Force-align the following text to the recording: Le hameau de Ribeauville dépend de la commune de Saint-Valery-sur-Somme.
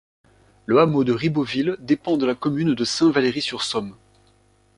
Le 0.65 0.79
hameau 0.79 1.03
de 1.03 1.13
Ribeauville 1.13 1.77
dépend 1.79 2.17
de 2.17 2.25
la 2.25 2.33
commune 2.33 2.73
de 2.73 2.83
Saint-Valery-sur-Somme. 2.85 3.95